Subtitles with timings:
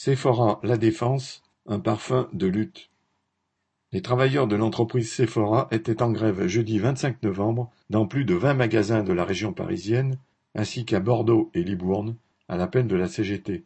[0.00, 2.88] Sephora La Défense, un parfum de lutte.
[3.90, 8.54] Les travailleurs de l'entreprise Sephora étaient en grève jeudi 25 novembre dans plus de 20
[8.54, 10.16] magasins de la région parisienne,
[10.54, 12.14] ainsi qu'à Bordeaux et Libourne,
[12.48, 13.64] à l'appel de la CGT.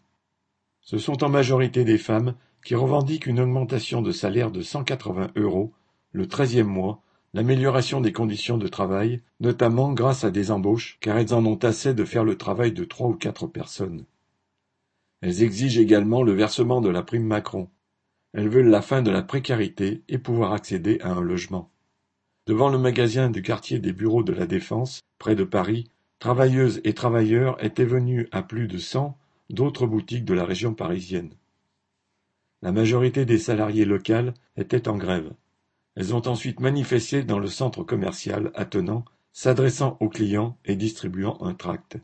[0.81, 5.75] Ce sont en majorité des femmes qui revendiquent une augmentation de salaire de 180 euros
[6.13, 7.03] le treizième mois,
[7.35, 11.93] l'amélioration des conditions de travail, notamment grâce à des embauches, car elles en ont assez
[11.93, 14.07] de faire le travail de trois ou quatre personnes.
[15.23, 17.71] Elles exigent également le versement de la prime Macron.
[18.35, 21.71] Elles veulent la fin de la précarité et pouvoir accéder à un logement.
[22.47, 25.89] Devant le magasin du quartier des Bureaux de la Défense, près de Paris,
[26.19, 29.17] travailleuses et travailleurs étaient venus à plus de cent
[29.49, 31.31] d'autres boutiques de la région parisienne.
[32.63, 35.33] La majorité des salariés locaux étaient en grève.
[35.95, 41.55] Elles ont ensuite manifesté dans le centre commercial attenant, s'adressant aux clients et distribuant un
[41.55, 41.99] tract.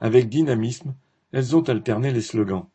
[0.00, 0.94] Avec dynamisme,
[1.32, 2.66] elles ont alterné les slogans.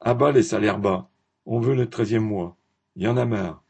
[0.00, 1.08] À bas les salaires bas.
[1.46, 2.56] On veut le treizième mois.
[2.96, 3.62] Y en a marre.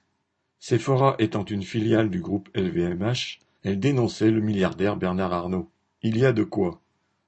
[0.58, 5.70] Sephora étant une filiale du groupe LVMH, elle dénonçait le milliardaire Bernard Arnault.
[6.03, 6.80] Il y a de quoi.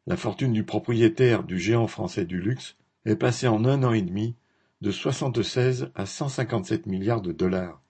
[0.06, 4.02] La fortune du propriétaire du géant français du luxe est passée en un an et
[4.02, 4.34] demi
[4.80, 7.80] de 76 à 157 milliards de dollars.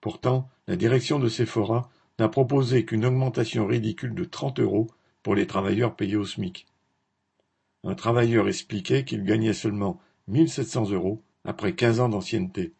[0.00, 4.86] Pourtant, la direction de Sephora n'a proposé qu'une augmentation ridicule de 30 euros
[5.22, 6.66] pour les travailleurs payés au SMIC.
[7.84, 12.74] Un travailleur expliquait qu'il gagnait seulement 1700 euros après 15 ans d'ancienneté.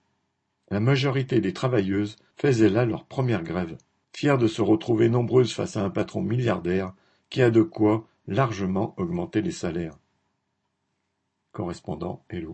[0.70, 3.77] La majorité des travailleuses faisaient là leur première grève,
[4.12, 6.95] fières de se retrouver nombreuses face à un patron milliardaire
[7.29, 9.98] qui a de quoi largement augmenter les salaires.
[11.53, 12.48] Correspondant Hello.